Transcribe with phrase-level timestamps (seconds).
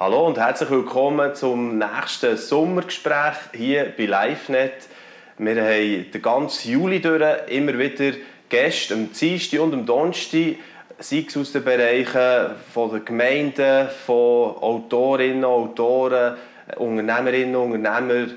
[0.00, 4.86] Hallo und herzlich willkommen zum nächsten Sommergespräch hier bei LiveNet.
[5.38, 8.16] Wir haben den ganzen Juli durch immer wieder
[8.48, 10.54] Gäste am Dienstag und am Donnerstag,
[11.00, 16.36] sei es aus den Bereichen von der Gemeinden, von Autorinnen, Autoren,
[16.76, 18.28] Unternehmerinnen, Unternehmer,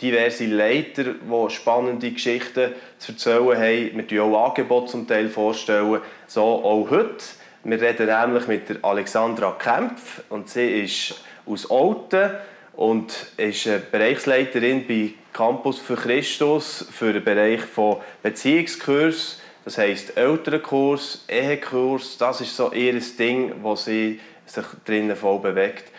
[0.00, 3.96] diverse Leiter, die spannende Geschichten zu erzählen haben.
[3.96, 7.24] Wir stellen auch Angebote zum Teil vorstellen, so auch heute.
[7.70, 12.30] Wir reden nämlich mit der Alexandra Kempf und sie ist aus Olten
[12.72, 21.26] und ist Bereichsleiterin bei Campus für Christus für den Bereich von Beziehungskurs, das heisst Elternkurs,
[21.28, 22.16] Ehekurs.
[22.16, 25.92] Das ist so ihr Ding, wo sie sich drinnen voll bewegt.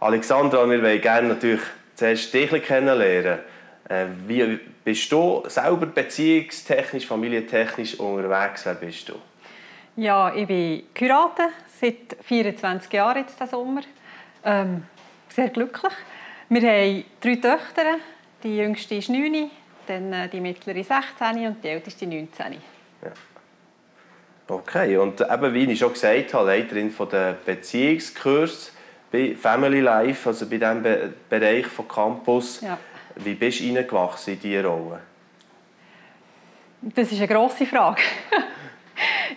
[0.00, 1.60] Alexandra, wir wollen gerne natürlich
[1.96, 3.40] zuerst dich kennenlernen.
[3.90, 8.64] Äh, wie bist du selber beziehungstechnisch, familientechnisch unterwegs?
[8.64, 9.16] Wer bist du?
[10.00, 13.82] Ja, ich bin Kurate seit 24 Jahren jetzt diesen Sommer.
[14.42, 14.84] Ähm,
[15.28, 15.92] sehr glücklich.
[16.48, 17.98] Wir haben drei Töchter.
[18.42, 19.50] Die jüngste ist 9,
[19.86, 22.52] dann äh, die mittlere 16 und die älteste 19.
[23.02, 23.10] Ja.
[24.48, 28.72] Okay, und eben, wie ich schon gesagt habe, Leiterin von der Beziehungskurs
[29.12, 32.62] bei Family Life, also bei diesem Be Bereich von Campus.
[32.62, 32.78] Ja.
[33.16, 35.00] Wie bist du in diese Rolle?
[36.80, 38.00] Das ist eine grosse Frage.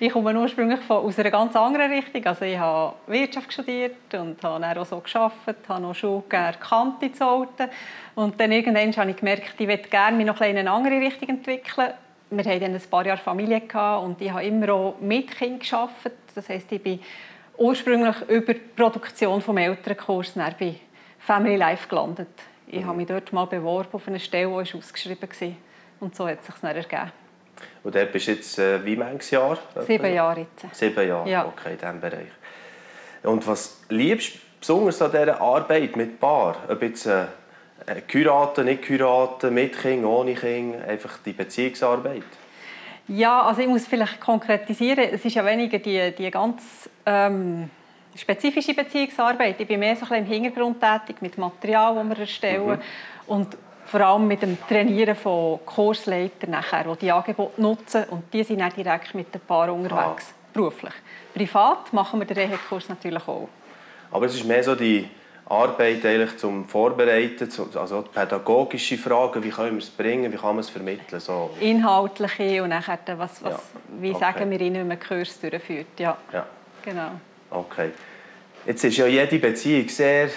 [0.06, 2.26] ich komme ursprünglich von, aus einer ganz anderen Richtung.
[2.26, 7.02] Also ich habe Wirtschaft studiert und habe dann auch so gearbeitet, habe noch Schule erkannt
[7.02, 7.70] in Zolten.
[8.14, 11.30] Und dann irgendwann habe ich gemerkt, ich möchte gerne mich noch in eine andere Richtung
[11.30, 11.94] entwickeln.
[12.32, 13.62] Wir hatten dann ein paar Jahre Familie
[14.02, 16.18] und ich habe immer auch mit Kindern gearbeitet.
[16.36, 17.00] Das heisst, ich bin
[17.58, 20.76] ursprünglich über die Produktion des Elternkurses bei
[21.20, 22.28] Family Life gelandet.
[22.68, 25.48] Ich habe mich dort mal beworben auf eine Stelle, die ausgeschrieben war.
[26.02, 27.23] Und so hat es sich dann ergeben.
[27.84, 29.58] Und dort bist du jetzt äh, wie manches Jahr?
[29.86, 30.76] Sieben Jahre jetzt.
[30.76, 31.46] Sieben Jahre, ja.
[31.46, 32.32] okay, in diesem Bereich.
[33.24, 36.56] Und was liebst du besonders an dieser Arbeit mit Paar?
[36.70, 37.26] Ob jetzt äh,
[38.10, 42.24] Kuraten, nicht Kuraten, mit Kind, ohne Kind, einfach die Beziehungsarbeit?
[43.08, 45.10] Ja, also ich muss vielleicht konkretisieren.
[45.12, 47.70] Es ist ja weniger die, die ganz ähm,
[48.16, 49.60] spezifische Beziehungsarbeit.
[49.60, 52.68] Ich bin mehr so ein im Hintergrund tätig mit Material, das wir erstellen.
[52.68, 52.80] Mhm.
[53.28, 58.06] Und vor allem mit dem Trainieren von Kursleitern, nachher, die die Angebote nutzen.
[58.10, 60.50] Und die sind dann direkt mit den Paaren unterwegs, ah.
[60.54, 60.94] beruflich.
[61.34, 63.50] Privat machen wir den Rehekurs natürlich auch.
[64.12, 65.10] Aber es ist mehr so die
[65.46, 70.60] Arbeit eigentlich zum Vorbereiten, also pädagogische Fragen, wie können wir es bringen, wie kann man
[70.60, 71.20] es vermitteln?
[71.20, 71.52] So.
[71.60, 73.60] Inhaltliche und nachher, was, was, ja.
[74.00, 74.20] wie okay.
[74.20, 75.88] sagen wir ihnen, wenn man Kurs durchführt.
[75.98, 76.18] Ja.
[76.32, 76.46] ja.
[76.84, 77.12] Genau.
[77.50, 77.92] Okay.
[78.66, 80.30] Jetzt ist ja jede Beziehung sehr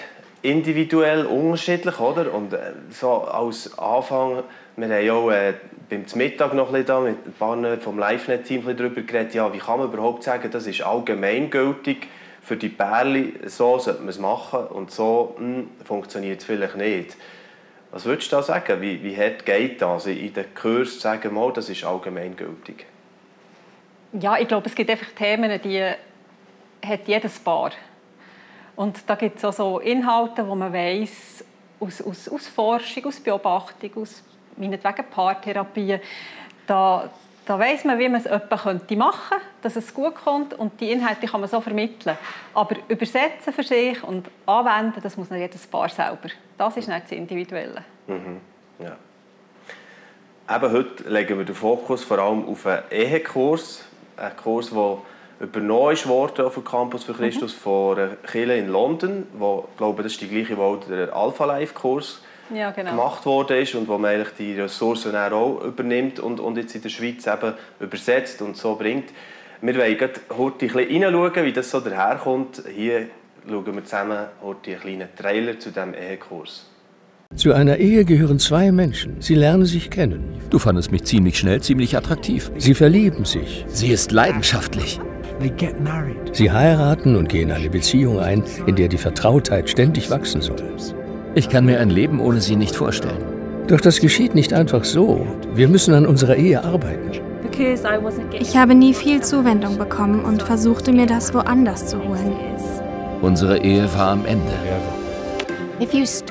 [0.47, 2.33] individuell unterschiedlich, oder?
[2.33, 4.45] Und äh, so als Anfang,
[4.77, 5.55] wir haben auch äh,
[5.91, 9.79] beim Mittag noch ein da mit ein paar vom LiveNet-Team darüber geredet, ja, wie kann
[9.79, 12.09] man überhaupt sagen, das ist allgemeingültig
[12.43, 17.17] für die Pärchen, so sollte man es machen und so hm, funktioniert es vielleicht nicht.
[17.91, 18.81] Was würdest du da sagen?
[18.81, 22.87] Wie, wie hart geht das, in den Kurs sagen, mal, das ist allgemeingültig?
[24.13, 25.83] Ja, ich glaube, es gibt einfach Themen, die
[26.85, 27.73] hat jedes Paar.
[28.77, 31.45] Und da gibt es auch so Inhalte, wo man weiß
[31.81, 34.23] aus, aus, aus Forschung, aus Beobachtung, aus
[34.57, 35.99] meinetwegen Paartherapie,
[36.67, 37.11] da,
[37.45, 40.81] da weiß man, wie man es etwa könnte machen könnte, dass es gut kommt und
[40.81, 42.17] die Inhalte kann man so vermitteln.
[42.55, 46.29] Aber übersetzen für sich und anwenden, das muss nicht jedes Paar selber.
[46.59, 47.85] Das ist nicht das Individuelle.
[48.07, 48.41] Mhm.
[48.79, 48.97] Ja.
[50.55, 53.85] Eben heute legen wir den Fokus vor allem auf einen Ehekurs,
[54.17, 54.99] einen Kurs, der
[55.41, 57.61] übernommen worden auf dem Campus für Christus mhm.
[57.61, 61.45] von einer Kirche in London, wo, ich glaube, das ist die gleiche, wo der Alpha
[61.45, 62.21] Life Kurs
[62.55, 62.91] ja, genau.
[62.91, 66.83] gemacht worden ist und wo man eigentlich die Ressourcen auch übernimmt und, und jetzt in
[66.83, 69.11] der Schweiz eben übersetzt und so bringt.
[69.61, 69.99] Wir wollen
[70.37, 72.63] heute ein bisschen hineinschauen, wie das so daherkommt.
[72.75, 73.09] Hier
[73.49, 76.71] schauen wir zusammen heute einen kleinen Trailer zu diesem Ehekurs.
[77.35, 79.21] Zu einer Ehe gehören zwei Menschen.
[79.21, 80.41] Sie lernen sich kennen.
[80.49, 82.53] Du fandest mich ziemlich schnell ziemlich attraktiv.
[82.57, 83.65] Sie verlieben sich.
[83.69, 85.01] Sie ist leidenschaftlich.
[86.33, 90.57] Sie heiraten und gehen eine Beziehung ein, in der die Vertrautheit ständig wachsen soll.
[91.35, 93.23] Ich kann mir ein Leben ohne sie nicht vorstellen.
[93.69, 95.27] Doch das geschieht nicht einfach so.
[95.55, 97.11] Wir müssen an unserer Ehe arbeiten.
[98.39, 102.37] Ich habe nie viel Zuwendung bekommen und versuchte mir das woanders zu holen.
[103.23, 104.53] Unsere Ehe war am Ende.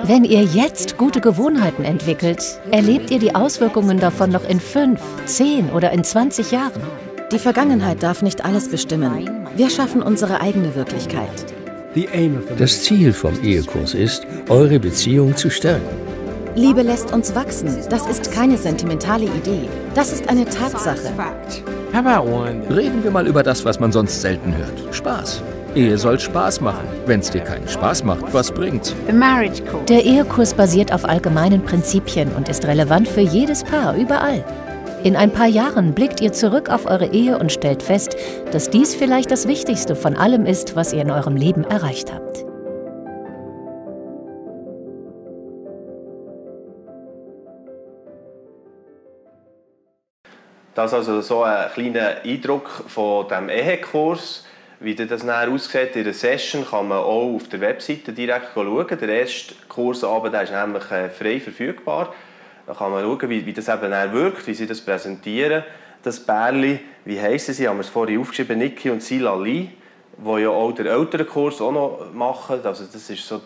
[0.03, 5.69] Wenn ihr jetzt gute Gewohnheiten entwickelt, erlebt ihr die Auswirkungen davon noch in fünf, zehn
[5.69, 6.81] oder in 20 Jahren.
[7.31, 9.47] Die Vergangenheit darf nicht alles bestimmen.
[9.55, 11.45] Wir schaffen unsere eigene Wirklichkeit.
[12.57, 15.87] Das Ziel vom Ehekurs ist, eure Beziehung zu stärken.
[16.55, 17.75] Liebe lässt uns wachsen.
[17.89, 19.67] Das ist keine sentimentale Idee.
[19.95, 21.11] Das ist eine Tatsache.
[21.93, 24.95] Reden wir mal über das, was man sonst selten hört.
[24.95, 25.41] Spaß.
[25.73, 26.85] Ehe soll Spaß machen.
[27.07, 28.95] Wenn es dir keinen Spaß macht, was bringt's?
[29.89, 34.43] Der Ehekurs basiert auf allgemeinen Prinzipien und ist relevant für jedes Paar überall.
[35.05, 38.17] In ein paar Jahren blickt ihr zurück auf eure Ehe und stellt fest,
[38.51, 42.43] dass dies vielleicht das Wichtigste von allem ist, was ihr in eurem Leben erreicht habt.
[50.73, 54.43] Das ist also so ein kleiner Eindruck von dem Ehekurs.
[54.79, 58.87] Wie das dann aussieht in der Session, kann man auch auf der Webseite direkt schauen.
[58.87, 62.11] Der erste Kursabend ist nämlich äh, frei verfügbar.
[62.67, 65.63] Da kann man schauen, wie, wie das eben dann wirkt, wie sie das präsentieren.
[66.03, 67.67] Das Bärli, wie heissen sie?
[67.67, 69.69] Haben wir es vorhin aufgeschrieben, Niki und Sila Lee,
[70.17, 72.59] die ja auch den älteren Kurs auch noch machen.
[72.63, 73.41] Also das, ist so,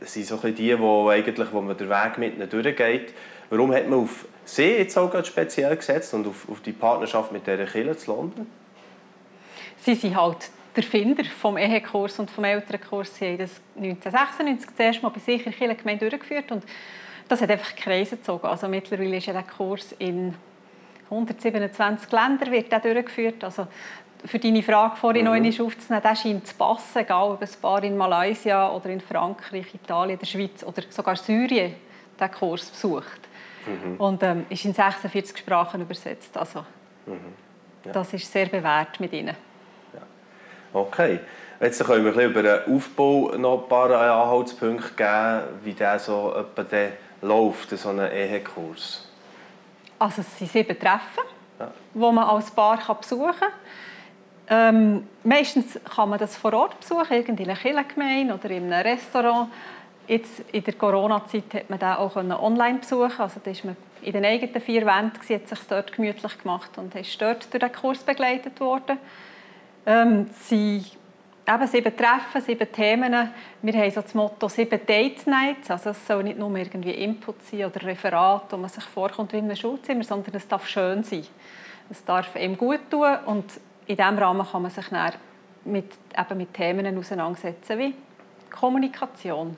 [0.00, 3.14] das sind so die, die, eigentlich, wo man den Weg mit ihnen durchgeht.
[3.50, 7.46] Warum hat man auf sie jetzt auch speziell gesetzt und auf, auf die Partnerschaft mit
[7.46, 8.46] dieser Kirche zu London?
[9.78, 13.16] Sie sind halt der Finder vom Ehekurs und vom Elternkurs.
[13.16, 16.64] Sie haben das 1996 das erste Mal bei sich in der Gemeinde durchgeführt und
[17.28, 18.46] das hat einfach Kreise gezogen.
[18.46, 20.34] Also mittlerweile ist ja der Kurs in
[21.10, 23.44] 127 Ländern wird der durchgeführt.
[23.44, 23.66] Also
[24.24, 25.42] für deine Frage vorhin mhm.
[25.42, 29.74] noch aufzunehmen, der scheint zu passen, egal ob ein Paar in Malaysia oder in Frankreich,
[29.74, 31.74] Italien, der Schweiz oder sogar Syrien
[32.18, 33.20] den Kurs besucht.
[33.66, 33.96] Mhm.
[33.96, 36.36] Und ähm, ist in 46 Sprachen übersetzt.
[36.36, 36.64] Also,
[37.06, 37.18] mhm.
[37.84, 37.92] ja.
[37.92, 39.36] Das ist sehr bewährt mit ihnen.
[39.94, 40.00] Ja.
[40.72, 41.20] Okay.
[41.60, 46.62] Jetzt können wir über den Aufbau noch ein paar Anhaltspunkte geben, wie der so etwa
[46.62, 49.08] der läuft, so einen Ehekurs.
[49.98, 51.24] Also es sind sieben Treffen,
[51.58, 51.70] ja.
[51.94, 53.52] die man als Paar kann besuchen kann.
[54.50, 59.50] Ähm, meistens kann man das vor Ort besuchen, in einer Kirchengemeinde oder in einem Restaurant.
[60.06, 63.20] Jetzt in der Corona-Zeit hat man das auch online besuchen.
[63.20, 66.94] Also da ist man in den eigenen vier Wänden, hat sich dort gemütlich gemacht und
[66.94, 68.98] ist dort durch den Kurs begleitet worden.
[69.84, 70.84] Ähm, sie
[71.48, 73.30] eben sieben Treffen, sieben Themen.
[73.62, 75.70] Wir haben so das Motto sieben Date Nights.
[75.70, 79.38] Also es soll nicht nur irgendwie Input sein oder Referat, wo man sich vorkommt wie
[79.38, 81.26] in einem Schulzimmer, sondern es darf schön sein.
[81.90, 83.44] Es darf ihm gut tun und
[83.86, 85.12] in diesem Rahmen kann man sich dann
[85.64, 87.94] mit, eben mit Themen auseinandersetzen wie
[88.50, 89.56] Kommunikation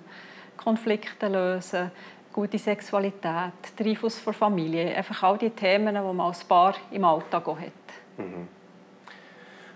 [0.56, 1.90] Konflikte lösen,
[2.32, 7.46] gute Sexualität, der von Familie, einfach all die Themen, die man als Paar im Alltag
[7.46, 8.18] hat.
[8.18, 8.59] Mhm.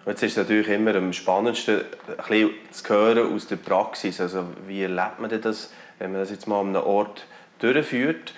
[0.07, 4.21] Jetzt ist es natürlich immer am spannendsten, ein bisschen zu hören aus der Praxis.
[4.21, 7.27] Also wie erlebt man das, wenn man das jetzt mal an einem Ort
[7.59, 8.35] durchführt?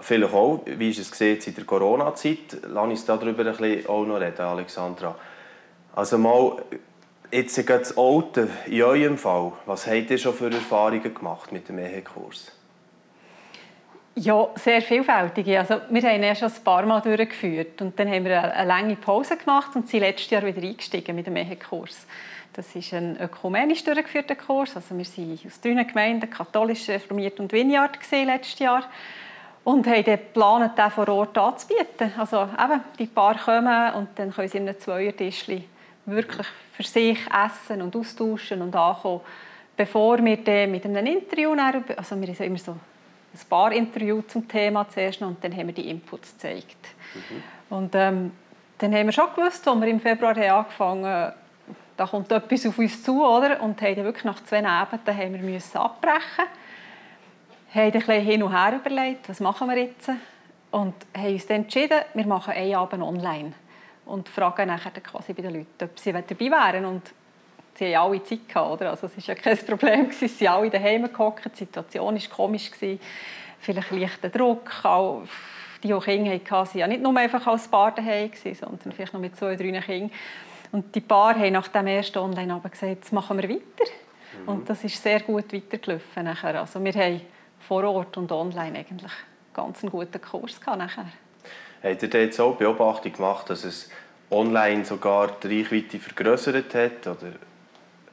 [0.00, 2.58] Vielleicht auch, wie ist es gesehen in der Corona-Zeit?
[2.68, 5.16] Lass uns darüber ein bisschen auch noch reden, Alexandra.
[5.94, 6.62] Also mal
[7.32, 11.68] Jetzt gerade das Alte, in eurem Fall, was habt ihr schon für Erfahrungen gemacht mit
[11.68, 12.52] dem Ehekurs?
[14.18, 15.58] Ja, sehr vielfältige.
[15.58, 18.96] Also, wir haben ihn schon ein paar Mal durchgeführt und dann haben wir eine lange
[18.96, 22.06] Pause gemacht und sind letztes Jahr wieder eingestiegen mit dem Ehekurs.
[22.54, 24.74] Das ist ein ökumenisch durchgeführter Kurs.
[24.74, 28.84] Also wir sind aus drei Gemeinden, katholisch, reformiert und Vineyard letztes Jahr
[29.64, 32.10] und haben dann geplant, den vor Ort anzubieten.
[32.16, 35.64] Also eben, die Paar kommen und dann können sie in einem Zweiertischchen
[36.06, 39.20] wirklich für sich essen und austauschen und ankommen,
[39.76, 42.76] bevor wir dann mit einem Interview, also wir haben immer so
[43.34, 46.76] ein paar Interview zum Thema zuerst und dann haben wir die Inputs gezeigt.
[47.14, 47.76] Mhm.
[47.76, 48.32] Und ähm,
[48.78, 51.32] dann haben wir schon gewusst, als wir im Februar haben angefangen haben,
[51.96, 53.62] da kommt etwas auf uns zu, oder?
[53.62, 56.44] Und haben wirklich nach zwei Abenden haben wir müssen abbrechen.
[57.72, 60.10] Wir haben ein bisschen hin und her überlegt, was machen wir jetzt?
[60.70, 63.52] Und haben uns dann entschieden, wir machen einen Abend online
[64.04, 66.84] und fragen nachher quasi bei den Leuten, ob sie dabei wären.
[66.84, 67.02] Und
[67.78, 68.48] sie hatten alle Zeit.
[68.48, 68.90] Gehabt, oder?
[68.90, 72.70] Also es war ja kein Problem, sie sind alle daheim gehockt, die Situation war komisch.
[73.58, 74.84] Vielleicht leichter Druck.
[74.84, 75.22] Auch
[75.82, 79.20] die, die Kinder hatten, waren ja nicht nur einfach als Paar daheim, sondern vielleicht noch
[79.20, 80.10] mit zwei, drei Kindern.
[80.72, 83.90] Und die Paar haben nach dem ersten Online-Abend gesagt, jetzt machen wir weiter.
[84.42, 84.48] Mhm.
[84.48, 86.24] Und das ist sehr gut weitergelaufen.
[86.24, 86.60] Nachher.
[86.60, 87.20] Also wir haben
[87.60, 89.12] vor Ort und online eigentlich
[89.54, 91.06] ganz einen guten Kurs gehabt nachher.
[91.82, 93.90] Habt ihr jetzt auch Beobachtung gemacht, dass es
[94.30, 97.06] online sogar die Reichweite vergrößert hat?
[97.06, 97.32] Oder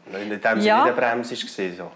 [0.05, 0.83] in dem Sinne ja.
[0.83, 1.75] eine Bremse war?
[1.75, 1.91] So?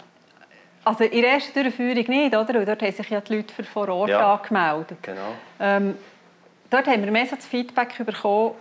[0.84, 2.58] Also in der ersten Durchführung nicht, oder?
[2.58, 4.34] Und dort haben sich ja die Leute für vor Ort ja.
[4.34, 4.98] angemeldet.
[5.02, 5.34] Genau.
[5.60, 5.96] Ähm,
[6.70, 8.52] dort haben wir mehr so das Feedback bekommen,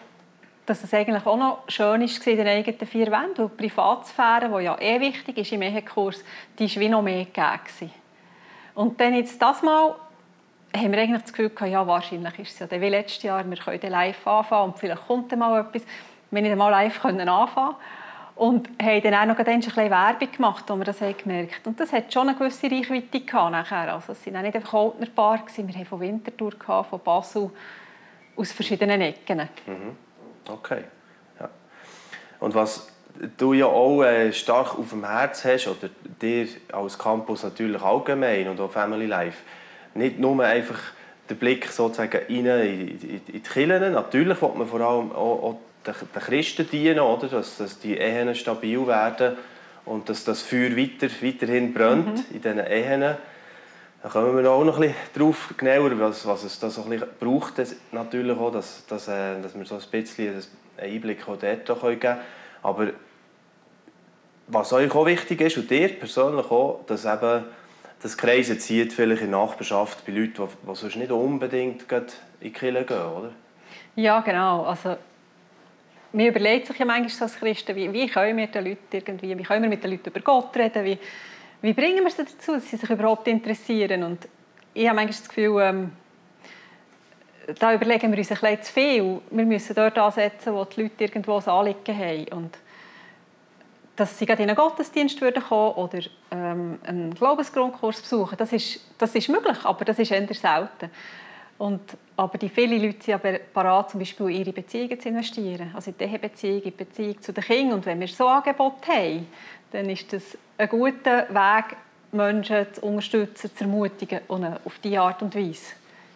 [0.65, 3.43] dass es eigentlich auch noch schön war in den eigenen vier Wänden.
[3.43, 6.23] Und die Privatsphäre, die ja eh wichtig ist im Ehekurs,
[6.59, 7.91] die war wie noch mehr gegeben.
[8.75, 9.95] Und dann jetzt das Mal
[10.75, 13.57] haben wir eigentlich das Gefühl gehabt, ja, wahrscheinlich ist es ja wie letztes Jahr, wir
[13.57, 15.83] können live anfangen und vielleicht kommt dann mal etwas.
[16.29, 17.75] Wir nicht einmal live können anfangen
[18.37, 21.79] und haben dann auch noch ein bisschen Werbung gemacht, wo wir das haben gemerkt Und
[21.79, 23.93] das hat schon eine gewisse Reichweite gehabt nachher.
[23.93, 26.53] Also es waren nicht einfach Oldnerpaare, wir haben von Winterthur,
[26.83, 27.49] von Basel,
[28.35, 29.49] aus verschiedenen Ecken.
[29.65, 29.97] Mhm.
[30.47, 30.83] Okay.
[31.39, 31.49] Ja.
[32.39, 32.87] Und was
[33.37, 35.89] du ja auch äh, stark auf dem Herz hast, oder
[36.21, 39.39] dir als Campus natürlich allgemein und auch Family Life,
[39.95, 40.79] nicht nur einfach
[41.27, 43.93] den Blick sozusagen rein in, in, in die Kirchen.
[43.93, 47.27] Natürlich will man vor allem auch, auch den, Christen dienen, oder?
[47.27, 49.37] Dass, dass die Ehen stabil werden
[49.85, 52.35] und dass das Feuer weiter, weiterhin brennt mhm.
[52.35, 53.15] in diesen Ehen.
[54.03, 56.89] Da kommen wir auch noch ein bisschen drauf genauer, was, was es da so ein
[56.91, 57.55] bisschen braucht,
[57.91, 60.35] natürlich auch, dass, dass, äh, dass wir so ein bisschen
[60.77, 62.17] einen Einblick auch dort geben können.
[62.61, 62.87] Aber
[64.47, 67.45] was euch auch wichtig ist und dir persönlich auch, dass eben
[68.01, 72.05] das Kreisen zieht vielleicht in der Nachbarschaft bei Leuten, die, die sonst nicht unbedingt in
[72.41, 73.31] die Kirche gehen, oder?
[73.95, 74.63] Ja, genau.
[74.65, 74.97] Also,
[76.17, 79.43] man überlegt sich ja manchmal als Christen, wie, wie können wir den Leuten irgendwie, wie
[79.43, 80.97] können wir mit den Leuten über Gott reden, wie,
[81.61, 84.01] wie bringen wir sie dazu, dass sie sich überhaupt interessieren.
[84.01, 84.27] Und
[84.73, 85.91] ich habe manchmal das Gefühl, ähm,
[87.59, 89.21] da überlegen wir uns ein bisschen zu viel.
[89.29, 92.25] Wir müssen dort ansetzen, wo die Leute irgendwo ein Anliegen haben.
[92.29, 92.57] Und
[93.95, 95.99] dass sie gerade in einen Gottesdienst würden kommen oder
[96.31, 100.89] ähm, einen Glaubensgrundkurs besuchen, das ist, das ist möglich, aber das ist eher selten.
[101.57, 101.81] Und,
[102.15, 105.91] aber die vielen Leute sind aber parat, zum Beispiel in ihre Beziehungen zu investieren, also
[105.91, 107.73] in die Beziehung, in die Beziehung zu den Kindern.
[107.77, 109.27] Und wenn wir so Angebote haben,
[109.71, 111.77] dann ist das ein guter Weg,
[112.11, 115.73] Menschen zu unterstützen, zu ermutigen und auf diese Art und Weise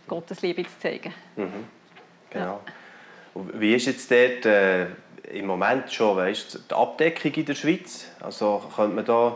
[0.07, 1.13] Gottes Liebe zu zeigen.
[1.35, 1.65] Mhm.
[2.29, 2.61] Genau.
[3.35, 3.41] Ja.
[3.53, 4.87] Wie ist jetzt dort äh,
[5.33, 8.07] im Moment schon weißt, die Abdeckung in der Schweiz?
[8.19, 9.35] Also könnte man da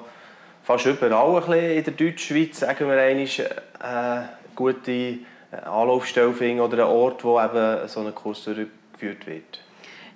[0.64, 5.20] fast überall ein bisschen in der Deutschschweiz, sagen wir einmal, äh, gute
[5.64, 9.60] Anlaufstelle finden oder einen Ort, wo eben so ein Kurs durchgeführt wird?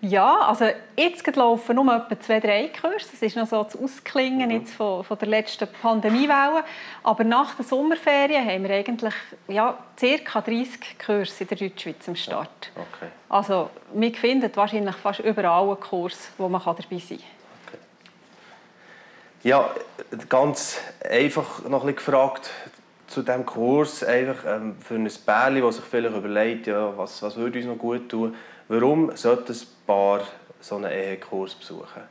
[0.02, 0.66] Ja, also
[0.96, 3.08] jetzt laufen nur etwa zwei, drei Kurse.
[3.12, 4.62] Das ist noch so das Ausklingen mhm.
[4.62, 6.64] jetzt von, von der letzten Pandemiewelle.
[7.04, 9.14] Aber nach der Sommerferien haben wir eigentlich
[9.50, 10.42] ja, ca.
[10.42, 12.72] 30 Kurse in der Deutschschweiz am Start.
[12.76, 13.12] Ja, okay.
[13.28, 17.18] Also wir finden wahrscheinlich fast überall einen Kurs, wo man dabei sein kann.
[17.68, 17.78] Okay.
[19.44, 19.70] Ja,
[20.30, 22.52] ganz einfach noch ein bisschen gefragt
[23.10, 27.36] zu diesem Kurs, einfach ähm, für ein Pärchen, das sich vielleicht überlegt, ja, was, was
[27.36, 28.36] würde uns noch gut tun,
[28.68, 30.22] warum sollte ein Paar
[30.60, 32.04] so einen Ehekurs besuchen?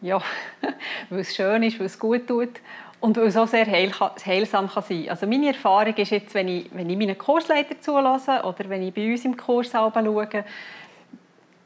[0.00, 0.20] Ja,
[1.10, 2.60] weil es schön ist, weil es gut tut
[3.00, 3.92] und weil es auch sehr heil,
[4.24, 8.42] heilsam kann sein Also meine Erfahrung ist jetzt, wenn ich, wenn ich meinen Kursleiter zulasse
[8.44, 10.44] oder wenn ich bei uns im Kurs schaue,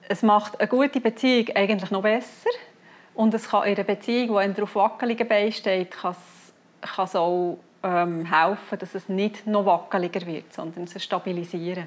[0.08, 2.50] es macht eine gute Beziehung eigentlich noch besser
[3.14, 7.16] und es kann in einer Beziehung, die auf wackeligen Beinen steht, kann es, kann es
[7.16, 11.86] auch ähm, helfen, dass es nicht noch wackeliger wird, sondern es stabilisieren.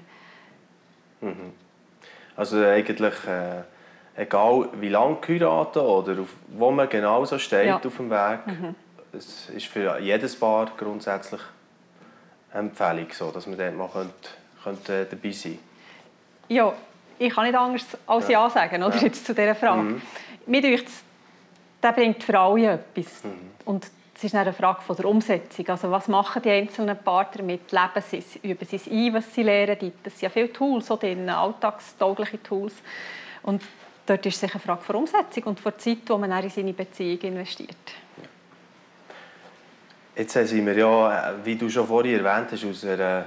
[1.21, 1.53] Mhm.
[2.35, 3.63] Also eigentlich äh,
[4.15, 7.77] egal wie lange geheiratet oder auf, wo man genau so steht ja.
[7.77, 8.75] auf dem Weg, mhm.
[9.13, 11.41] es ist für jedes Paar grundsätzlich
[12.51, 14.29] eine Empfehlung, so, dass man dort mal könnte,
[14.63, 15.59] könnte äh, dabei sein
[16.47, 16.73] Ja,
[17.19, 19.03] ich kann nicht anders als Ja, ja sagen oder, ja.
[19.03, 19.81] Jetzt zu dieser Frage.
[19.81, 20.01] Mhm.
[20.45, 20.89] Mir denkt,
[21.81, 23.23] das bringt für alle etwas.
[23.23, 23.51] Mhm.
[23.65, 25.67] Und es ist eine Frage von der Umsetzung.
[25.67, 27.71] Also was machen die einzelnen Partner mit?
[27.71, 28.37] Leben sie es?
[28.37, 29.91] Üben sie es ein, was sie lernen?
[30.03, 32.75] Das sind ja viele Tools, so drin, alltagstaugliche Tools.
[33.43, 33.61] Und
[34.05, 37.19] dort ist es eine Frage von Umsetzung und von Zeit, die man in seine Beziehung
[37.19, 37.75] investiert.
[40.15, 43.25] Jetzt sind wir ja, wie du schon vorhin erwähnt hast, aus einer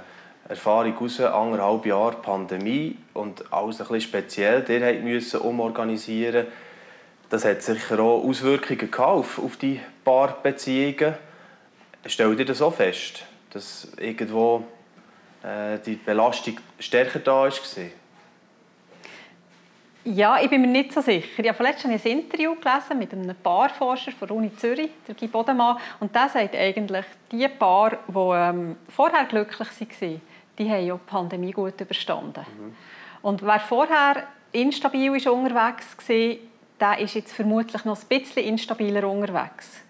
[0.49, 4.65] Erfahrung aus anderthalb Jahre Pandemie und alles ein bisschen speziell.
[4.67, 6.47] Ihr müssen umorganisieren
[7.31, 11.15] das hat sicher auch Auswirkungen auf, auf die Paarbeziehungen.
[12.07, 14.65] Stellt ihr das auch fest, dass irgendwo
[15.43, 17.51] äh, die Belastung stärker da war?
[20.05, 21.43] Ja, ich bin mir nicht so sicher.
[21.43, 25.29] Ich habe letztens ein Interview gelesen mit einem Paarforscher von der Uni Zürich, der Guy
[25.29, 30.21] Bodemann, und der sagt eigentlich, die Paare, die ähm, vorher glücklich waren,
[30.59, 32.41] die haben die Pandemie gut überstanden.
[32.41, 32.75] Mhm.
[33.21, 36.37] Und wer vorher instabil ist unterwegs war,
[36.81, 39.81] der ist jetzt vermutlich noch ein bisschen instabiler unterwegs.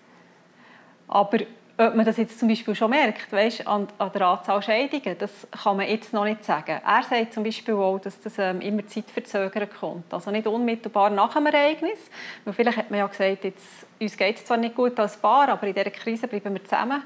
[1.06, 1.38] Aber
[1.80, 5.30] ob man das jetzt zum Beispiel schon merkt, weißt, an, der Anzahl Scheidungen, das
[5.62, 6.80] kann man jetzt noch nicht sagen.
[6.84, 10.12] Er sagt zum Beispiel auch, dass das ähm, immer zeitverzögert kommt.
[10.12, 12.10] Also nicht unmittelbar nach dem Ereignis.
[12.44, 15.48] Weil vielleicht hat man ja gesagt, jetzt, uns geht es zwar nicht gut als Paar,
[15.48, 17.04] aber in dieser Krise bleiben wir zusammen.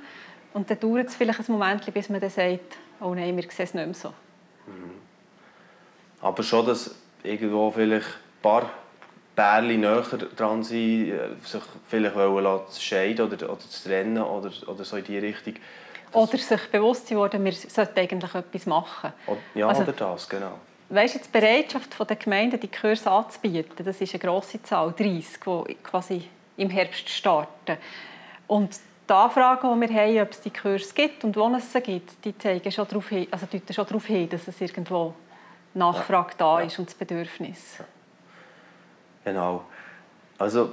[0.54, 3.64] Und dann dauert es vielleicht ein Moment, bis man dann sagt, oh nein, wir sehen
[3.64, 4.08] es nicht mehr so.
[4.66, 4.92] Mhm.
[6.22, 8.70] Aber schon, dass irgendwo vielleicht ein paar
[9.42, 10.02] Pärchen näher
[10.37, 15.04] dran sein, äh, sich vielleicht wollen scheiden oder, oder zu trennen oder, oder so in
[15.04, 15.54] die Richtung.
[16.12, 19.12] oder sich bewusst sein wir sollten eigentlich etwas machen.
[19.54, 20.52] Ja, also, oder das, genau.
[20.90, 25.75] Weißt, die Bereitschaft der Gemeinden, die Kurse anzubieten, das ist eine grosse Zahl, 30, die
[25.82, 27.78] quasi im Herbst starten.
[28.46, 31.80] Und die Anfragen, die wir haben, ob es die Kurse gibt und wo es sie
[31.80, 35.14] gibt, die zeigen schon darauf hin, also deuten schon darauf hin, dass es irgendwo
[35.75, 36.37] Nachfrage ja.
[36.38, 37.78] da ist und das Bedürfnis.
[37.78, 37.84] Ja.
[39.24, 39.64] Genau.
[40.38, 40.72] Also,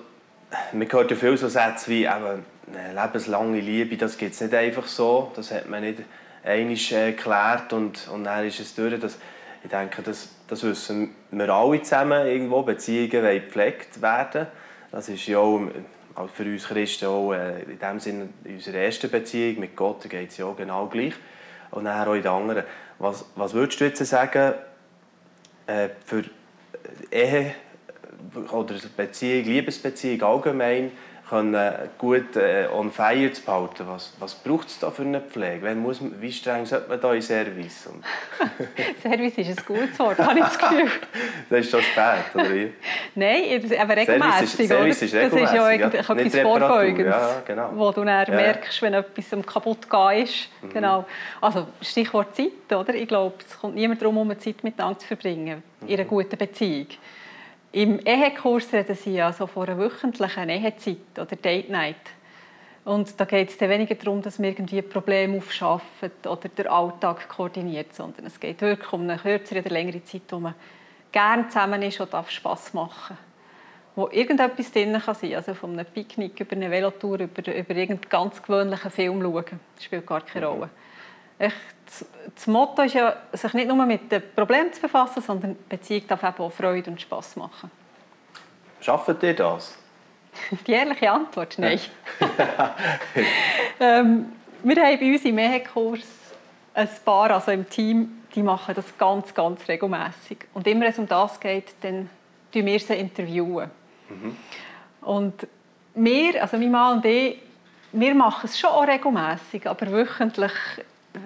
[0.73, 4.53] man hört ja viel so Sätze wie eben, eine lebenslange Liebe, das gibt es nicht
[4.53, 5.31] einfach so.
[5.35, 5.99] Das hat man nicht
[6.43, 8.99] einmal äh, geklärt und, und dann ist es durch.
[8.99, 9.17] Das,
[9.63, 12.63] ich denke, das, das wissen wir alle zusammen irgendwo.
[12.63, 14.47] Beziehungen wollen gepflegt werden.
[14.91, 15.61] Das ist ja auch
[16.33, 20.31] für uns Christen auch äh, in dem Sinne in unserer ersten Beziehung mit Gott geht
[20.31, 21.13] es ja auch genau gleich.
[21.71, 22.63] Und dann auch in den anderen.
[22.97, 24.53] Was, was würdest du jetzt sagen
[25.67, 26.23] äh, für
[27.11, 27.53] Ehe
[28.51, 30.91] oder Beziehung, Liebesbeziehung allgemein,
[31.29, 33.85] können gut äh, on fire zu behalten.
[33.87, 35.61] Was, was braucht es da für eine Pflege?
[35.61, 37.87] Wenn muss man, wie streng sollte man da in Service?
[39.03, 40.89] Service ist ein gutes Wort, habe ich das Gefühl.
[41.49, 42.73] das ist schon spät, oder wie?
[43.15, 44.67] Nein, aber regelmäßig.
[44.67, 45.33] Service ist, Service ist.
[45.33, 45.87] Das ist ja ja.
[45.87, 47.69] etwas Vorbeugendes, ja, genau.
[47.75, 48.35] wo du dann ja.
[48.35, 50.49] merkst, wenn etwas kaputt geht ist.
[50.63, 50.69] Mhm.
[50.73, 51.05] Genau.
[51.41, 52.93] Also Stichwort Zeit, oder?
[52.95, 56.07] Ich glaube, es kommt niemand darum, um Zeit miteinander zu verbringen in einer mhm.
[56.07, 56.87] guten Beziehung.
[57.71, 61.95] Im Ehekurs reden sie ja so von einer wöchentlichen Ehezeit oder Date Night.
[62.85, 67.29] Und da geht es dann weniger darum, dass man irgendwie Probleme aufschafft oder den Alltag
[67.29, 70.55] koordiniert, sondern es geht wirklich um eine kürzere oder längere Zeit, wo man
[71.11, 73.17] gerne zusammen ist und darf Spass machen
[73.99, 78.09] wo irgendetwas drin kann sein also von einem Picknick über eine Velotour, über, über irgendeinen
[78.09, 79.59] ganz gewöhnlichen Film schauen.
[79.75, 80.53] Das spielt gar keine mhm.
[80.53, 80.69] Rolle.
[81.39, 81.55] Echt,
[82.35, 86.21] das Motto ist ja, sich nicht nur mit dem Problem zu befassen, sondern Beziehung darf
[86.21, 87.71] eben auch Freude und Spass machen.
[88.81, 89.77] Schafft ihr das?
[90.67, 91.79] Die ehrliche Antwort, nein.
[93.79, 96.05] ähm, wir haben bei uns im Ehekurs
[96.73, 100.39] ein Paar, also im Team, die machen das ganz, ganz regelmäßig.
[100.53, 102.09] Und immer, wenn es um das geht, dann
[102.51, 102.93] interviewen wir sie.
[102.95, 103.71] Interviewen.
[104.09, 104.37] Mhm.
[105.01, 105.47] Und
[105.95, 107.41] wir, also mein Mann und ich,
[107.91, 110.51] wir machen es schon auch regelmäßig, aber wöchentlich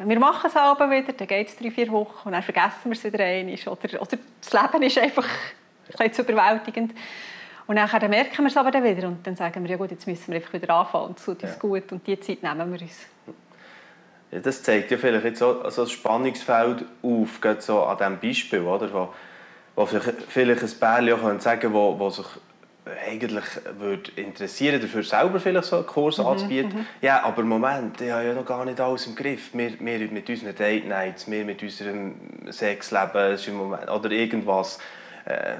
[0.05, 2.93] wir machen es aber wieder, dann geht es drei, vier Wochen und dann vergessen wir
[2.93, 3.55] es wieder einmal.
[3.55, 5.27] Oder, oder das Leben ist einfach
[5.99, 6.93] ein zu überwältigend.
[7.65, 10.05] Und dann merken wir es aber dann wieder und dann sagen wir, ja gut, jetzt
[10.05, 11.59] müssen wir einfach wieder anfangen und es tut uns ja.
[11.59, 13.05] gut und die Zeit nehmen wir uns.
[14.31, 18.19] Ja, das zeigt ja vielleicht jetzt so, so ein Spannungsfeld auf, gerade so an diesem
[18.19, 18.91] Beispiel, oder?
[18.91, 19.13] Wo,
[19.75, 22.25] wo vielleicht ein Pärchen auch sagen wo, wo sich
[23.07, 23.45] eigentlich
[23.79, 26.79] würde interessieren, dafür selber vielleicht so einen Kurs mhm, anzubieten.
[26.79, 26.85] Mhm.
[27.01, 29.53] Ja, aber Moment, ich habe ja noch gar nicht alles im Griff.
[29.53, 32.15] Wir, wir mit unseren Date Nights, wir mit unserem
[32.49, 34.79] Sexleben ist im Moment, oder irgendwas.
[35.25, 35.55] Äh,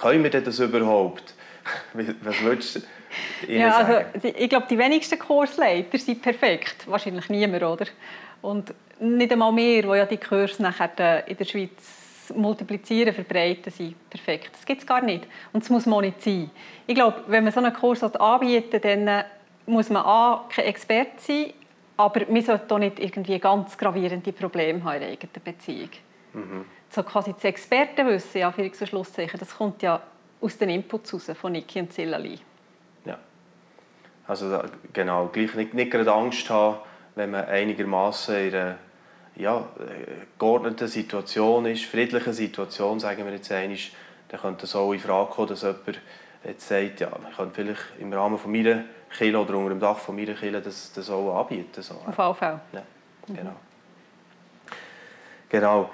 [0.00, 1.34] können wir das überhaupt?
[2.22, 2.80] Was würdest du
[3.48, 6.86] Ihnen ja, also, ich glaube, die wenigsten Kursleiter sind perfekt.
[6.86, 7.86] Wahrscheinlich niemand, oder?
[8.42, 13.72] Und nicht einmal wir, die ja die Kurse nachher äh, in der Schweiz Multiplizieren, Verbreiten
[13.72, 13.94] sein.
[14.10, 14.50] Perfekt.
[14.52, 15.26] Das gibt es gar nicht.
[15.52, 16.50] Und das muss man auch nicht sein.
[16.86, 19.24] Ich glaube, wenn man so einen Kurs anbietet, dann äh,
[19.66, 21.52] muss man A, kein Experte sein,
[21.96, 25.90] aber man sollte auch nicht irgendwie ganz gravierende Probleme haben in der eigenen Beziehung.
[26.32, 26.64] Mhm.
[26.88, 30.00] So quasi das Expertenwissen, ja, für so Schlusszeichen, das kommt ja
[30.40, 32.38] aus den Inputs raus, von Niki und Zillali.
[33.04, 33.18] Ja.
[34.26, 34.62] Also
[34.92, 36.78] genau, gleich nicht, nicht gerade Angst haben,
[37.14, 38.78] wenn man einigermaßen in einer
[39.36, 39.68] ja,
[40.38, 43.76] geordneten Situation ist, friedliche Situation, sagen wir jetzt einmal,
[44.28, 46.00] dann könnte es auch in Frage kommen, dass jemand
[46.44, 48.84] jetzt sagt, ja, ich könnte vielleicht im Rahmen von meiner
[49.16, 51.82] Kirche oder unter dem Dach von meiner Kirche das, das auch anbieten.
[51.82, 51.94] So.
[51.94, 52.60] Auf Fall.
[52.72, 52.82] Ja,
[53.26, 53.50] genau.
[53.50, 53.56] Mhm.
[55.48, 55.90] Genau.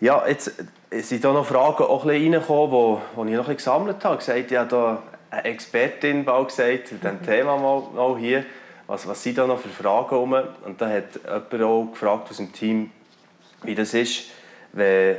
[0.00, 0.52] Ja, jetzt
[0.90, 4.20] sind da noch Fragen auch reingekommen, die, die ich noch ein gesammelt habe.
[4.20, 8.44] Ich habe gesagt, habe da eine Expertin bald gesagt, zu diesem Thema mal, mal hier
[8.90, 10.34] was, was sind da noch für Fragen rum?
[10.64, 12.90] Und da hat jemand auch gefragt aus dem Team,
[13.62, 14.30] wie das ist,
[14.72, 15.18] wenn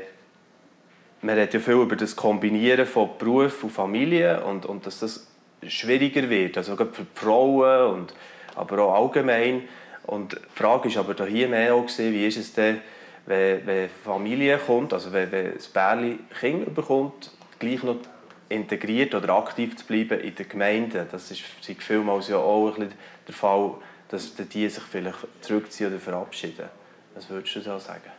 [1.22, 5.26] man redet ja viel über das Kombinieren von Beruf und Familie und, und dass das
[5.66, 8.14] schwieriger wird, also gerade für die Frauen und
[8.56, 9.70] aber auch allgemein.
[10.06, 12.82] Und die Frage ist aber hier mehr auch gewesen, wie ist es denn,
[13.26, 17.98] wenn, wenn Familie kommt, also wenn, wenn das Bärli Kind bekommt, gleich noch
[18.52, 21.08] integriert oder aktiv zu bleiben in der Gemeinde.
[21.12, 22.94] Das ist seit vielmals ja auch ein bisschen
[23.28, 23.76] der Fall,
[24.10, 26.70] dass die sich vielleicht zurückziehen oder verabschieden.
[27.16, 28.12] Was würdest du da sagen?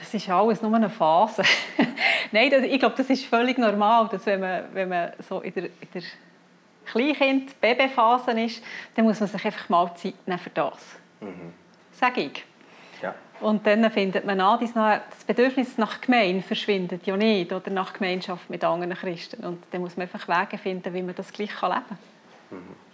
[0.00, 1.42] Es ist alles nur eine Phase.
[2.32, 5.52] Nein, das, ich glaube, das ist völlig normal, dass wenn man, wenn man so in
[5.52, 6.02] der, in der
[6.86, 8.62] Kleinkind-, Babyphase ist,
[8.94, 10.96] dann muss man sich einfach mal Zeit nehmen für das.
[11.20, 11.52] Mhm.
[11.92, 12.44] Sage ich.
[13.02, 13.14] Ja.
[13.40, 17.94] Und dann findet man an, dass das Bedürfnis nach Gemeinde verschwindet ja nicht oder nach
[17.94, 19.44] Gemeinschaft mit anderen Christen.
[19.44, 21.98] Und dann muss man einfach Wege finden, wie man das gleich leben kann.
[22.50, 22.90] Mhm.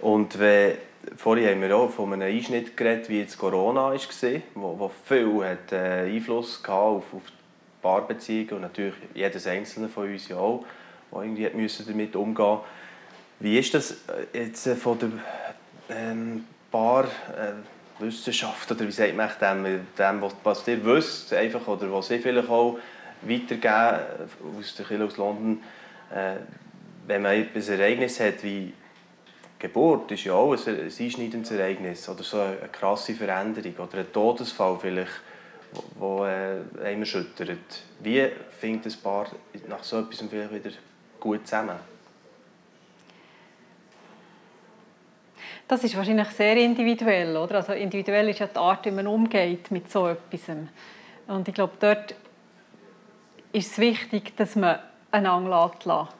[0.00, 0.76] Und wenn,
[1.16, 3.98] vorhin haben wir auch von einem Einschnitt geredet, wie jetzt Corona war,
[4.54, 7.22] wo, wo viel hat, äh, Einfluss hatte auf, auf
[7.82, 10.64] Paarbeziehungen und natürlich jedes Einzelne von uns ja auch,
[11.12, 12.58] der irgendwie müssen damit umgehen
[13.40, 15.10] Wie ist das äh, jetzt äh, von der
[15.88, 22.10] ähm, Paarwissenschaft, äh, oder wie sagt man dem, dem was, ihr wisst, einfach, oder was
[22.10, 22.78] ihr vielleicht auch
[23.22, 24.28] weitergeben
[24.58, 25.62] aus der Kirche aus London.
[26.14, 26.36] Äh,
[27.06, 28.72] wenn man ein Ereignis hat wie
[29.58, 34.78] Geburt, ist ja auch ein, einschneidendes Ereignis oder so eine, krasse Veränderung oder ein Todesfall
[34.80, 35.22] vielleicht,
[35.72, 37.82] wo, wo äh, einen erschüttert.
[38.00, 38.26] Wie
[38.60, 39.26] findet ein Paar
[39.68, 40.70] nach so etwas vielleicht wieder
[41.18, 41.95] gut zusammen?
[45.68, 47.56] Das ist wahrscheinlich sehr individuell, oder?
[47.56, 50.56] Also individuell ist ja die Art, wie man umgeht mit so etwas.
[51.26, 52.14] Und ich glaube, dort
[53.52, 54.78] ist es wichtig, dass man
[55.10, 56.14] einander lässt,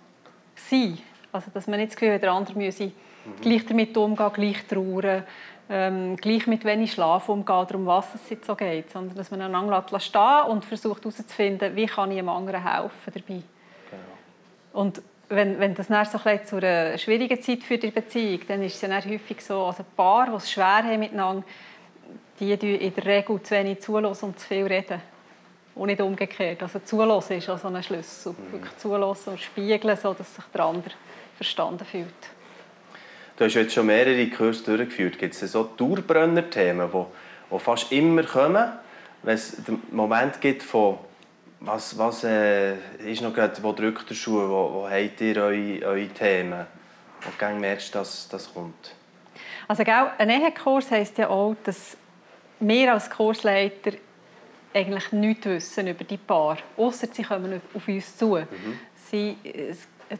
[0.56, 0.98] sein
[1.32, 3.40] Also, dass man nicht das Gefühl hat, der andere müsse mhm.
[3.40, 5.24] gleich damit umgehen, gleich trauern,
[5.68, 8.90] ähm, gleich mit wenig Schlaf umgehen, darum was es jetzt so geht.
[8.90, 13.12] Sondern dass man einander lässt stehen und versucht herauszufinden, wie kann ich einem anderen helfen
[13.12, 13.42] dabei.
[13.90, 14.82] Genau.
[14.82, 18.62] Und wenn, wenn das dann so ein zu einer schwierigen Zeit für die Beziehung, dann
[18.62, 21.44] ist es ja häufig so, also ein Paar, die es schwer haben miteinander,
[22.38, 25.00] die in der Regel zu wenig zulassen und zu viel reden.
[25.74, 26.62] Und nicht umgekehrt.
[26.62, 28.32] Also zulassen ist auch so ein Schlüssel.
[28.32, 28.52] Mhm.
[28.52, 30.94] Wirklich zulassen und spiegeln, sodass sich der andere
[31.36, 32.06] verstanden fühlt.
[33.36, 35.18] Du hast jetzt schon mehrere Kurse durchgeführt.
[35.18, 37.04] Gibt es so Dauerbrenner-Themen, die,
[37.52, 38.72] die fast immer kommen,
[39.22, 40.98] wenn es den Moment gibt von
[41.60, 45.86] was, was äh, ist noch gerade, wo drückt der Schuh, wo, wo habt ihr eure,
[45.86, 46.66] eure Themen,
[47.22, 48.94] wo du merkst, dass das kommt?
[49.68, 51.96] Also gell, ein Ehekurs heisst ja auch, dass
[52.60, 53.92] wir als Kursleiter
[54.72, 58.36] eigentlich nichts wissen über die Paar, außer sie kommen auf uns zu.
[58.36, 58.78] Mhm.
[59.10, 59.36] Sie,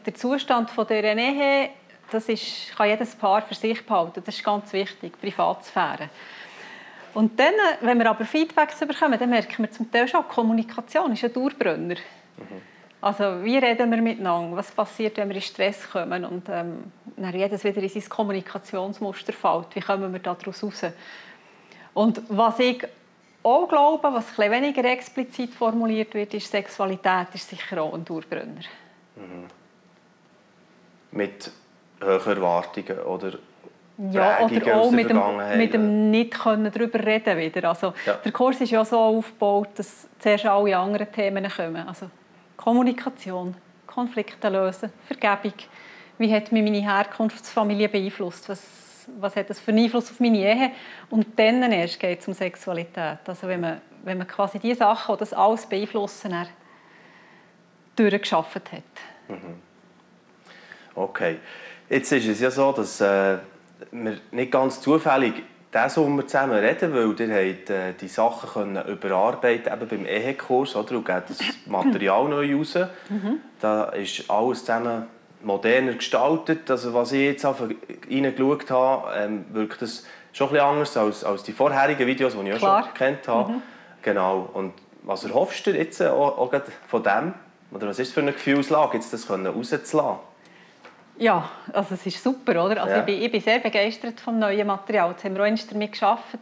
[0.05, 1.69] der Zustand von der Ehe,
[2.11, 4.21] das ist, kann jedes Paar für sich behalten.
[4.25, 6.09] Das ist ganz wichtig, Privatsphäre.
[7.17, 11.23] Und dann, wenn wir aber Feedbacks bekommen, dann merken wir zum Teil schon, Kommunikation ist
[11.23, 11.95] ein Dauerbrenner.
[11.95, 12.61] Mhm.
[13.01, 14.55] Also wie reden wir miteinander?
[14.55, 19.33] Was passiert, wenn wir in Stress kommen und ähm, dann jedes wieder in sein Kommunikationsmuster
[19.33, 19.75] fällt?
[19.75, 20.81] Wie kommen wir daraus raus?
[21.95, 22.87] Und was ich
[23.41, 28.61] auch glaube, was ein weniger explizit formuliert wird, ist Sexualität ist sicher auch ein Dauerbrenner.
[29.15, 29.47] Mhm.
[31.13, 31.51] Mit
[31.99, 33.39] hohen Erwartungen oder
[34.11, 35.21] ja, oder auch mit dem,
[35.57, 37.69] mit dem nicht können darüber reden wieder.
[37.69, 38.13] Also, ja.
[38.13, 41.87] Der Kurs ist ja so aufgebaut, dass zuerst alle anderen Themen kommen.
[41.87, 42.09] Also
[42.55, 43.55] Kommunikation,
[43.87, 45.53] Konflikte lösen, Vergebung.
[46.19, 48.49] Wie hat mich meine Herkunftsfamilie beeinflusst?
[48.49, 50.71] Was, was hat das für einen Einfluss auf meine Ehe?
[51.09, 53.19] Und dann erst geht es um Sexualität.
[53.25, 56.35] Also wenn man, wenn man quasi die Sachen, die das alles beeinflussen,
[57.95, 58.83] durchgeschafft hat.
[59.27, 59.61] Mhm.
[60.93, 61.37] Okay.
[61.89, 63.37] Jetzt ist es ja so, dass äh,
[63.91, 68.85] wir nicht ganz zufällig diesen Sommer zusammen reden, weil ihr habt, äh, die Sachen können
[68.87, 72.75] überarbeiten eben beim Ehekurs oder, und gebt das Material neu raus.
[73.09, 73.39] Mhm.
[73.59, 75.07] Da ist alles zusammen
[75.43, 76.69] moderner gestaltet.
[76.71, 81.51] Also was ich jetzt reingeschaut habe, ähm, wirkt das schon ein anders als, als die
[81.51, 83.53] vorherigen Videos, die ich auch schon kennt habe.
[83.53, 83.61] Mhm.
[84.01, 84.49] Genau.
[84.53, 86.53] Und was erhoffst du jetzt auch, auch
[86.87, 87.33] von dem?
[87.71, 90.19] Oder was ist für eine Gefühlslage, jetzt das rauszulassen?
[91.19, 92.81] Ja, also es ist super, oder?
[92.81, 92.99] Also ja.
[92.99, 95.11] ich, bin, ich bin sehr begeistert vom neuen Material.
[95.11, 96.39] Jetzt haben wir auch damit geschafft.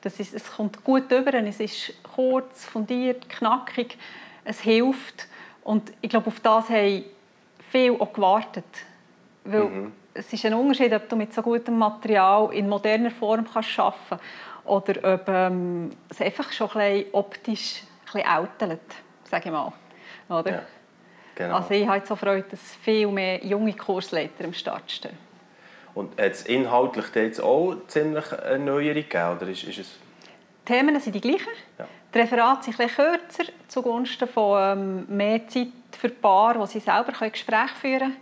[0.00, 3.98] Das ist, es kommt gut über, es ist kurz, fundiert, knackig,
[4.44, 5.26] es hilft.
[5.64, 7.04] Und ich glaube, auf das haben
[7.70, 8.64] viele auch gewartet.
[9.44, 9.92] Weil mhm.
[10.14, 13.98] es ist ein Unterschied, ob du mit so gutem Material in moderner Form kannst arbeiten
[14.08, 14.22] kannst
[14.64, 19.72] oder ob ähm, es einfach schon ein bisschen optisch ein bisschen ältelt, sage ich mal.
[20.28, 20.50] Oder?
[20.50, 20.62] Ja.
[21.36, 21.56] Genau.
[21.56, 25.16] Also ich habe so Freude, dass viel mehr junge Kursleiter am Start stehen.
[25.94, 29.98] Und hat es inhaltlich jetzt auch ziemlich eine Neuerung gegeben, oder ist, ist es...
[30.66, 31.46] Die Themen sind die gleichen.
[31.78, 31.86] Ja.
[32.12, 37.12] Die Referate sind etwas kürzer, zugunsten von ähm, mehr Zeit für Paare, wo sie selber
[37.12, 38.16] Gespräche führen können.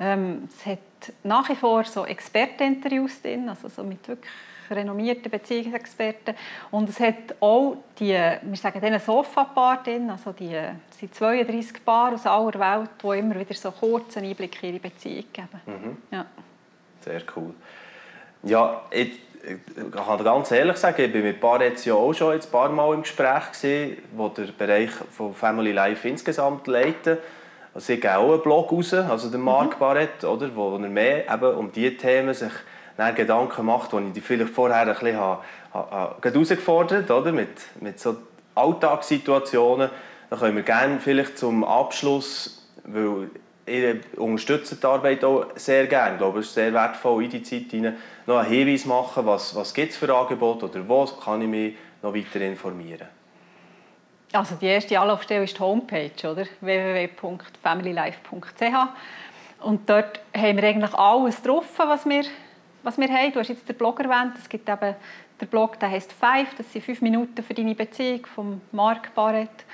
[0.00, 0.78] Ähm, es hat
[1.22, 4.30] nach wie vor so Experteninterviews drin, also so mit wirklich
[4.70, 6.34] renommierten Beziehungsexperten.
[6.70, 10.56] Und es hat auch die, wir sagen denen Sofa-Paar drin, also die
[10.90, 14.80] sind 32 Paare aus aller Welt, die immer wieder so kurz einen Einblick in ihre
[14.80, 15.60] Beziehung geben.
[15.66, 15.96] Mhm.
[16.10, 16.26] Ja.
[17.00, 17.54] Sehr cool.
[18.44, 22.32] Ja, ich, ich kann ganz ehrlich sagen, ich bin mit Paar jetzt ja auch schon
[22.32, 27.18] ein paar Mal im Gespräch gewesen, wo der Bereich von Family Life insgesamt leiten.
[27.74, 29.78] Also ich gebe auch einen Blog raus, also der Marc mhm.
[29.78, 32.52] Barrett, oder, wo er mehr eben um diese Themen sich
[32.96, 35.18] dann Gedanken macht, die ich vielleicht vorher ein bisschen
[35.72, 37.48] herausgefordert habe, mit,
[37.80, 38.16] mit so
[38.54, 39.90] Alltagssituationen.
[40.30, 43.30] Da können wir gerne vielleicht zum Abschluss, weil
[43.66, 46.12] ihr unterstützt die Arbeit auch sehr gerne.
[46.12, 49.54] Ich glaube, es ist sehr wertvoll in die Zeit hinein, noch einen Hinweis machen, was,
[49.54, 53.08] was gibt es für Angebote oder wo kann ich mich noch weiter informieren.
[54.32, 56.46] Also die erste Anlaufstelle ist die Homepage, oder?
[56.60, 58.88] www.familylife.ch
[59.60, 62.24] und dort haben wir eigentlich alles drauf, was wir
[62.82, 63.32] was wir haben.
[63.32, 64.34] Du hast jetzt den Blog erwähnt.
[64.38, 64.94] Es gibt eben
[65.40, 66.54] der Blog, der heißt Five.
[66.56, 69.64] Das sind fünf Minuten für deine Beziehung von Mark Barrett.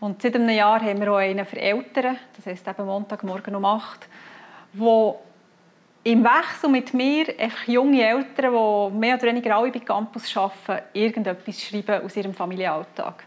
[0.00, 3.64] Und seit einem Jahr haben wir auch einen für Eltern, das heisst eben Montagmorgen um
[3.64, 4.08] 8
[4.74, 5.20] wo
[6.04, 10.84] im Wechsel mit mir einfach junge Eltern, die mehr oder weniger alle bei Campus arbeiten,
[10.92, 13.24] irgendetwas schreiben aus ihrem Familienalltag.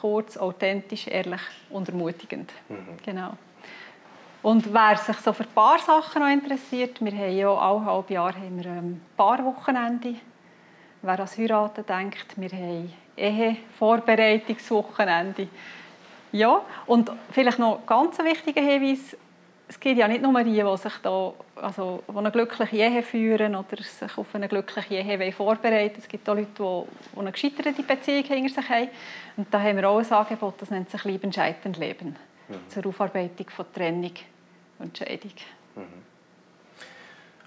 [0.00, 2.52] Kurz, authentisch, ehrlich und ermutigend.
[2.68, 2.96] Mhm.
[3.04, 3.32] Genau.
[4.42, 8.14] Und wer sich so für ein paar Sachen noch interessiert, wir haben ja alle halbe
[8.14, 10.14] Jahr haben wir ein ähm, Paarwochenende.
[11.02, 15.48] Wer an Heiraten denkt, wir haben Ehe-Vorbereitungswochenende.
[16.32, 19.14] Ja, und vielleicht noch ganz ein wichtiger Hinweis,
[19.68, 23.54] es gibt ja nicht nur die, die sich da, also, die eine glückliche Ehe führen
[23.54, 27.82] oder sich auf eine glückliche Ehe vorbereiten Es gibt auch Leute, die, die eine gescheiterte
[27.82, 28.88] Beziehung hinter sich haben.
[29.36, 32.16] Und da haben wir auch ein Angebot, das nennt sich «Lieben, Scheitern, Leben»
[32.50, 32.68] mhm.
[32.68, 34.14] zur Aufarbeitung von Trennung
[34.78, 35.32] und Scheidung.
[35.76, 36.10] Mhm.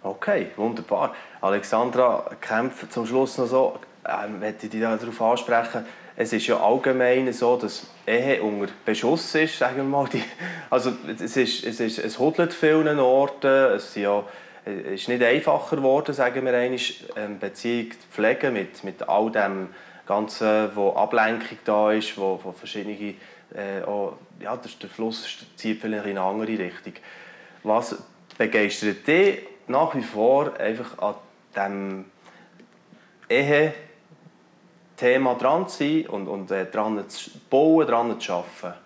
[0.01, 1.15] Okay, wunderbar.
[1.39, 5.85] Alexandra kämpft zum Schluss noch so, äh, möchte ich dich darauf ansprechen,
[6.15, 10.07] es ist ja allgemein so, dass Ehe unter Beschuss ist, sagen wir mal.
[10.69, 14.23] also es, ist, es, ist, es hodelt vielen Orten, es, ja,
[14.65, 16.79] es ist nicht einfacher geworden, sagen wir einmal,
[17.15, 19.69] eine Beziehung zu pflegen mit, mit all dem
[20.05, 23.15] Ganzen, wo Ablenkung da ist, wo, wo verschiedene,
[23.55, 26.93] äh, auch, ja, der, Fluss zieht vielleicht in eine andere Richtung.
[27.63, 28.03] Was
[28.37, 31.15] begeistert dich nach wie vor einfach an
[31.55, 32.05] diesem
[33.29, 33.73] Ehe
[34.97, 38.77] Thema dran zu sein und, und äh, dran zu bauen, dran zu arbeiten?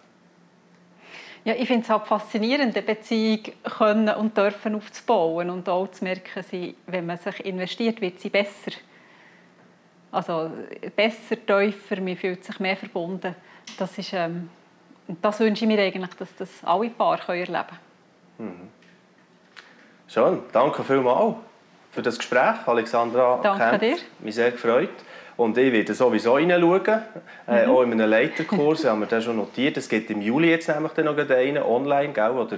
[1.43, 6.03] Ja, ich finde es halt faszinierend, eine Beziehung können und dürfen aufzubauen und auch zu
[6.03, 8.71] merken, sie, wenn man sich investiert, wird sie besser.
[10.11, 10.51] Also
[10.95, 13.35] besser, tiefer, man fühlt sich mehr verbunden.
[13.77, 14.49] Das, ist, ähm,
[15.21, 18.49] das wünsche ich mir eigentlich, dass das alle Paare erleben können.
[18.49, 18.69] Mhm.
[20.07, 21.35] Schön, danke vielmals
[21.91, 23.79] für das Gespräch, Alexandra Danke Kempf.
[23.79, 24.05] dir.
[24.19, 24.89] Mich sehr gefreut.
[25.35, 27.01] Und ich werde sowieso reinschauen,
[27.47, 27.71] äh, mhm.
[27.71, 29.77] auch in einem Leiterkurs, haben wir das schon notiert.
[29.77, 32.57] Es gibt im Juli jetzt nämlich dann noch einen online, gell, oder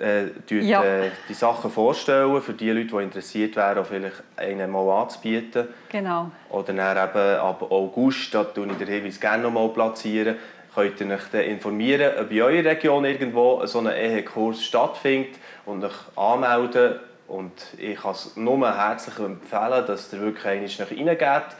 [0.00, 0.26] äh,
[0.60, 0.84] ja.
[0.84, 5.68] äh, die Sachen vorstellen, für die Leute, die interessiert wären, auch vielleicht einen mal anzubieten.
[5.88, 6.30] Genau.
[6.50, 10.36] Oder dann eben ab August, da tue ich den Hinweis gerne noch mal platzieren,
[10.74, 16.16] könnt ihr euch informieren, ob in eurer Region irgendwo so ein Ehekurs stattfindet und euch
[16.16, 17.00] anmelden.
[17.26, 21.56] Und ich kann es nur herzlich empfehlen, dass ihr wirklich einmal reingeht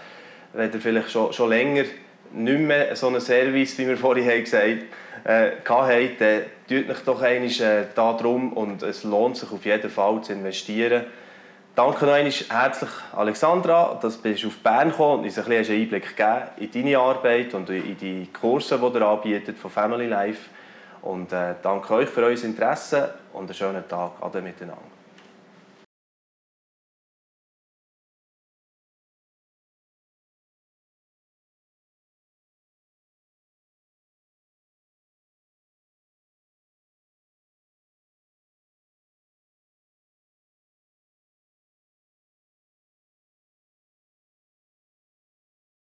[0.53, 1.85] wenn ihr vielleicht schon, schon länger
[2.33, 4.83] nicht mehr so einen Service, wie wir vorhin gesagt haben,
[5.25, 5.51] äh,
[6.19, 10.33] dann tut euch doch einmal äh, darum und es lohnt sich auf jeden Fall zu
[10.33, 11.05] investieren.
[11.79, 15.83] Danke noch einmal herzlich Alexandra, dass du auf Bern gekommen und uns ein bisschen einen
[15.83, 20.51] Einblick gegeben in deine Arbeit und in die Kurse, die ihr anbietet von Family Life.
[21.03, 24.11] Und äh, danke euch für euer Interesse und einen schönen Tag.
[24.21, 24.98] Ade miteinander.